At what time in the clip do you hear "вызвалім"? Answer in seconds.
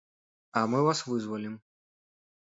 1.09-1.55